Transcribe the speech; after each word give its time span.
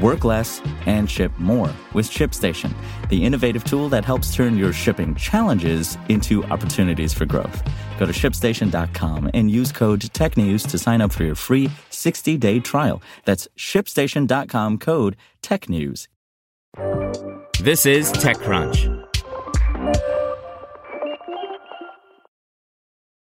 Work 0.00 0.24
less 0.24 0.62
and 0.86 1.10
ship 1.10 1.32
more 1.38 1.70
with 1.92 2.08
ShipStation, 2.08 2.72
the 3.10 3.22
innovative 3.22 3.64
tool 3.64 3.88
that 3.90 4.04
helps 4.04 4.34
turn 4.34 4.56
your 4.56 4.72
shipping 4.72 5.14
challenges 5.14 5.98
into 6.08 6.42
opportunities 6.44 7.12
for 7.12 7.26
growth. 7.26 7.62
Go 7.98 8.06
to 8.06 8.12
shipstation.com 8.12 9.30
and 9.34 9.50
use 9.50 9.70
code 9.70 10.00
TechNews 10.00 10.66
to 10.70 10.78
sign 10.78 11.02
up 11.02 11.12
for 11.12 11.24
your 11.24 11.34
free 11.34 11.70
60 11.90 12.38
day 12.38 12.58
trial. 12.58 13.02
That's 13.26 13.46
shipstation.com 13.58 14.78
code 14.78 15.16
TechNews. 15.42 16.08
This 17.60 17.84
is 17.84 18.10
TechCrunch. 18.12 19.08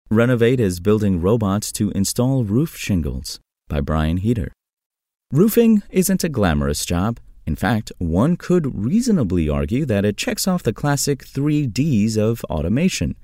Renovate 0.09 0.59
is 0.59 0.79
building 0.79 1.21
robots 1.21 1.71
to 1.73 1.89
install 1.91 2.43
roof 2.43 2.77
shingles 2.77 3.39
by 3.67 3.81
Brian 3.81 4.17
Heater. 4.17 4.53
Roofing 5.31 5.81
isn't 5.89 6.25
a 6.25 6.29
glamorous 6.29 6.83
job. 6.85 7.17
In 7.45 7.55
fact, 7.55 7.89
one 7.99 8.35
could 8.35 8.75
reasonably 8.75 9.47
argue 9.47 9.85
that 9.85 10.03
it 10.03 10.17
checks 10.17 10.45
off 10.45 10.61
the 10.61 10.73
classic 10.73 11.23
three 11.23 11.65
Ds 11.65 12.17
of 12.17 12.43
automation 12.49 13.15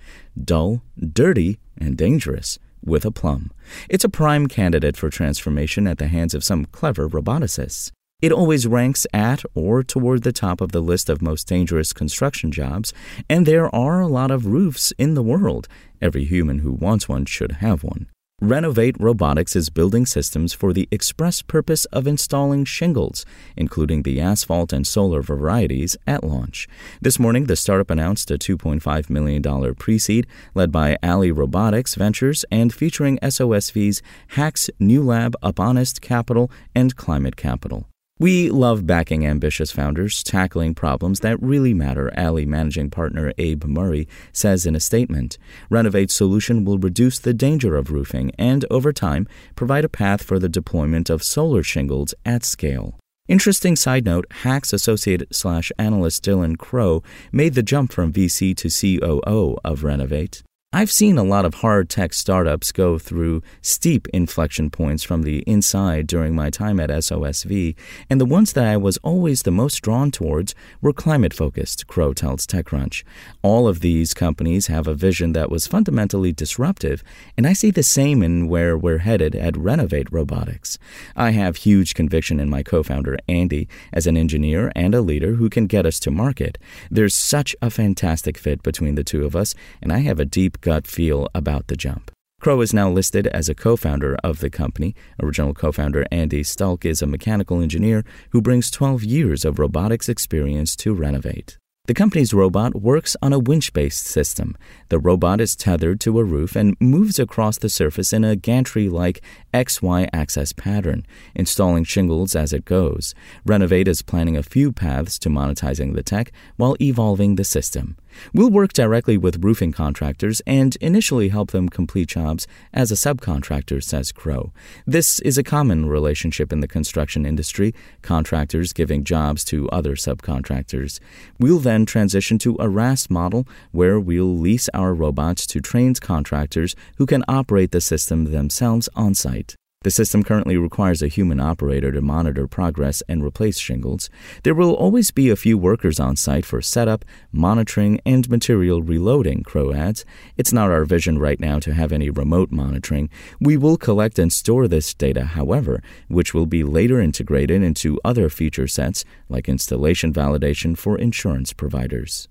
dull, 0.41 0.81
dirty, 0.97 1.59
and 1.77 1.97
dangerous 1.97 2.59
with 2.81 3.03
a 3.03 3.11
plum. 3.11 3.51
It's 3.89 4.05
a 4.05 4.09
prime 4.09 4.47
candidate 4.47 4.95
for 4.95 5.09
transformation 5.09 5.85
at 5.85 5.97
the 5.97 6.07
hands 6.07 6.33
of 6.33 6.45
some 6.45 6.63
clever 6.67 7.09
roboticists. 7.09 7.91
It 8.21 8.31
always 8.31 8.65
ranks 8.65 9.05
at 9.13 9.43
or 9.53 9.83
toward 9.83 10.23
the 10.23 10.31
top 10.31 10.61
of 10.61 10.71
the 10.71 10.81
list 10.81 11.09
of 11.09 11.21
most 11.21 11.45
dangerous 11.45 11.91
construction 11.91 12.53
jobs, 12.53 12.93
and 13.29 13.45
there 13.45 13.73
are 13.75 13.99
a 13.99 14.07
lot 14.07 14.31
of 14.31 14.45
roofs 14.45 14.93
in 14.97 15.13
the 15.13 15.21
world. 15.21 15.67
Every 16.01 16.23
human 16.23 16.59
who 16.59 16.71
wants 16.71 17.09
one 17.09 17.25
should 17.25 17.53
have 17.63 17.83
one. 17.83 18.07
Renovate 18.41 18.95
Robotics 18.99 19.55
is 19.55 19.71
building 19.71 20.05
systems 20.05 20.53
for 20.53 20.71
the 20.71 20.87
express 20.91 21.41
purpose 21.41 21.85
of 21.85 22.05
installing 22.05 22.65
shingles, 22.65 23.25
including 23.55 24.03
the 24.03 24.21
asphalt 24.21 24.71
and 24.71 24.85
solar 24.85 25.23
varieties, 25.23 25.97
at 26.05 26.23
launch. 26.23 26.67
This 27.01 27.17
morning, 27.17 27.45
the 27.45 27.55
startup 27.55 27.89
announced 27.89 28.29
a 28.29 28.37
$2.5 28.37 29.09
million 29.09 29.73
pre 29.73 29.97
seed 29.97 30.27
led 30.53 30.71
by 30.71 30.97
Alley 31.01 31.31
Robotics 31.31 31.95
Ventures 31.95 32.45
and 32.51 32.71
featuring 32.71 33.17
SOSV's 33.23 34.03
HAX, 34.27 34.69
New 34.79 35.01
Lab, 35.01 35.35
Uponest 35.41 35.99
Capital, 36.01 36.51
and 36.75 36.95
Climate 36.95 37.37
Capital. 37.37 37.87
We 38.19 38.49
love 38.49 38.87
backing 38.87 39.27
ambitious 39.27 39.71
founders 39.71 40.23
tackling 40.23 40.73
problems 40.73 41.19
that 41.19 41.39
really 41.39 41.75
matter, 41.75 42.11
Alley 42.17 42.47
managing 42.47 42.89
partner 42.89 43.31
Abe 43.37 43.65
Murray 43.65 44.07
says 44.31 44.65
in 44.65 44.75
a 44.75 44.79
statement. 44.79 45.37
Renovate's 45.69 46.15
solution 46.15 46.65
will 46.65 46.79
reduce 46.79 47.19
the 47.19 47.35
danger 47.35 47.75
of 47.75 47.91
roofing 47.91 48.31
and, 48.39 48.65
over 48.71 48.91
time, 48.91 49.27
provide 49.55 49.85
a 49.85 49.89
path 49.89 50.23
for 50.23 50.39
the 50.39 50.49
deployment 50.49 51.11
of 51.11 51.21
solar 51.21 51.61
shingles 51.61 52.15
at 52.25 52.43
scale. 52.43 52.97
Interesting 53.27 53.75
side 53.75 54.05
note 54.05 54.25
HAX 54.41 54.73
associate 54.73 55.23
slash 55.31 55.71
analyst 55.77 56.25
Dylan 56.25 56.57
Crow 56.57 57.03
made 57.31 57.53
the 57.53 57.61
jump 57.61 57.91
from 57.91 58.11
VC 58.11 58.55
to 58.57 58.69
COO 58.69 59.57
of 59.63 59.83
Renovate. 59.83 60.41
I've 60.77 60.91
seen 60.91 61.17
a 61.17 61.23
lot 61.23 61.43
of 61.43 61.55
hard 61.55 61.89
tech 61.89 62.13
startups 62.13 62.71
go 62.71 62.99
through 62.99 63.41
steep 63.63 64.07
inflection 64.09 64.69
points 64.69 65.01
from 65.01 65.23
the 65.23 65.39
inside 65.47 66.05
during 66.05 66.35
my 66.35 66.51
time 66.51 66.79
at 66.79 66.91
SOSV, 66.91 67.75
and 68.11 68.21
the 68.21 68.27
ones 68.27 68.53
that 68.53 68.67
I 68.67 68.77
was 68.77 68.97
always 68.97 69.41
the 69.41 69.49
most 69.49 69.81
drawn 69.81 70.11
towards 70.11 70.53
were 70.79 70.93
climate 70.93 71.33
focused, 71.33 71.87
Crow 71.87 72.13
tells 72.13 72.45
TechCrunch. 72.45 73.03
All 73.41 73.67
of 73.67 73.79
these 73.79 74.13
companies 74.13 74.67
have 74.67 74.85
a 74.85 74.93
vision 74.93 75.33
that 75.33 75.49
was 75.49 75.65
fundamentally 75.65 76.31
disruptive, 76.31 77.03
and 77.35 77.47
I 77.47 77.53
see 77.53 77.71
the 77.71 77.81
same 77.81 78.21
in 78.21 78.47
where 78.47 78.77
we're 78.77 78.99
headed 78.99 79.33
at 79.35 79.57
Renovate 79.57 80.11
Robotics. 80.11 80.77
I 81.15 81.31
have 81.31 81.55
huge 81.55 81.95
conviction 81.95 82.39
in 82.39 82.51
my 82.51 82.61
co 82.61 82.83
founder, 82.83 83.17
Andy, 83.27 83.67
as 83.91 84.05
an 84.05 84.15
engineer 84.15 84.71
and 84.75 84.93
a 84.93 85.01
leader 85.01 85.37
who 85.37 85.49
can 85.49 85.65
get 85.65 85.87
us 85.87 85.99
to 86.01 86.11
market. 86.11 86.59
There's 86.91 87.15
such 87.15 87.55
a 87.63 87.71
fantastic 87.71 88.37
fit 88.37 88.61
between 88.61 88.93
the 88.93 89.03
two 89.03 89.25
of 89.25 89.35
us, 89.35 89.55
and 89.81 89.91
I 89.91 90.01
have 90.01 90.19
a 90.19 90.25
deep 90.25 90.61
gut 90.67 90.85
feel 90.85 91.29
about 91.33 91.67
the 91.67 91.77
jump. 91.77 92.11
Crow 92.41 92.59
is 92.59 92.73
now 92.73 92.89
listed 92.89 93.25
as 93.27 93.47
a 93.47 93.55
co 93.55 93.77
founder 93.77 94.17
of 94.21 94.41
the 94.41 94.49
company. 94.49 94.95
Original 95.23 95.53
co 95.53 95.71
founder 95.71 96.05
Andy 96.11 96.43
Stuelk 96.43 96.83
is 96.83 97.01
a 97.01 97.07
mechanical 97.07 97.61
engineer 97.61 98.03
who 98.31 98.41
brings 98.41 98.69
12 98.69 99.01
years 99.01 99.45
of 99.45 99.59
robotics 99.59 100.09
experience 100.09 100.75
to 100.75 100.93
Renovate. 100.93 101.57
The 101.85 101.93
company's 101.93 102.33
robot 102.33 102.81
works 102.81 103.15
on 103.21 103.31
a 103.31 103.39
winch 103.39 103.71
based 103.71 104.03
system. 104.03 104.57
The 104.89 104.99
robot 104.99 105.39
is 105.39 105.55
tethered 105.55 106.01
to 106.01 106.19
a 106.19 106.25
roof 106.25 106.53
and 106.57 106.75
moves 106.81 107.17
across 107.17 107.57
the 107.57 107.69
surface 107.69 108.11
in 108.11 108.25
a 108.25 108.35
gantry 108.35 108.89
like 108.89 109.23
XY 109.53 110.09
axis 110.11 110.51
pattern, 110.51 111.05
installing 111.33 111.85
shingles 111.85 112.35
as 112.35 112.51
it 112.51 112.65
goes. 112.65 113.15
Renovate 113.45 113.87
is 113.87 114.01
planning 114.01 114.35
a 114.35 114.43
few 114.43 114.73
paths 114.73 115.17
to 115.19 115.29
monetizing 115.29 115.95
the 115.95 116.03
tech 116.03 116.33
while 116.57 116.75
evolving 116.81 117.35
the 117.35 117.45
system. 117.45 117.95
We'll 118.33 118.49
work 118.49 118.73
directly 118.73 119.17
with 119.17 119.43
roofing 119.43 119.71
contractors 119.71 120.41
and 120.47 120.75
initially 120.77 121.29
help 121.29 121.51
them 121.51 121.69
complete 121.69 122.09
jobs 122.09 122.47
as 122.73 122.91
a 122.91 122.95
subcontractor, 122.95 123.83
says 123.83 124.11
Crow. 124.11 124.51
This 124.85 125.19
is 125.19 125.37
a 125.37 125.43
common 125.43 125.87
relationship 125.87 126.51
in 126.51 126.59
the 126.59 126.67
construction 126.67 127.25
industry, 127.25 127.73
contractors 128.01 128.73
giving 128.73 129.03
jobs 129.03 129.43
to 129.45 129.69
other 129.69 129.95
subcontractors. 129.95 130.99
We'll 131.39 131.59
then 131.59 131.85
transition 131.85 132.37
to 132.39 132.57
a 132.59 132.69
RaaS 132.69 133.09
model 133.09 133.47
where 133.71 133.99
we'll 133.99 134.37
lease 134.37 134.69
our 134.73 134.93
robots 134.93 135.45
to 135.47 135.61
trained 135.61 136.01
contractors 136.01 136.75
who 136.97 137.05
can 137.05 137.23
operate 137.27 137.71
the 137.71 137.81
system 137.81 138.25
themselves 138.25 138.89
on 138.95 139.13
site. 139.13 139.55
The 139.87 139.91
system 139.91 140.21
currently 140.21 140.57
requires 140.57 141.01
a 141.01 141.07
human 141.07 141.39
operator 141.39 141.93
to 141.93 142.01
monitor 142.01 142.45
progress 142.45 143.01
and 143.07 143.23
replace 143.23 143.57
shingles. 143.57 144.09
There 144.43 144.53
will 144.53 144.73
always 144.73 145.11
be 145.11 145.29
a 145.29 145.37
few 145.37 145.57
workers 145.57 145.97
on 145.97 146.17
site 146.17 146.45
for 146.45 146.61
setup, 146.61 147.05
monitoring, 147.31 148.01
and 148.05 148.29
material 148.29 148.81
reloading, 148.83 149.43
Crow 149.43 149.71
adds. 149.71 150.03
It's 150.35 150.51
not 150.51 150.71
our 150.71 150.83
vision 150.83 151.19
right 151.19 151.39
now 151.39 151.59
to 151.59 151.73
have 151.73 151.93
any 151.93 152.09
remote 152.09 152.51
monitoring. 152.51 153.09
We 153.39 153.55
will 153.55 153.77
collect 153.77 154.19
and 154.19 154.33
store 154.33 154.67
this 154.67 154.93
data, 154.93 155.23
however, 155.23 155.81
which 156.09 156.33
will 156.33 156.47
be 156.47 156.65
later 156.65 156.99
integrated 156.99 157.63
into 157.63 157.97
other 158.03 158.27
feature 158.27 158.67
sets 158.67 159.05
like 159.29 159.47
installation 159.47 160.11
validation 160.11 160.77
for 160.77 160.97
insurance 160.97 161.53
providers. 161.53 162.27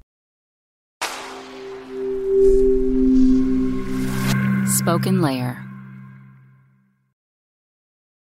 SpokenLayer 4.83 5.76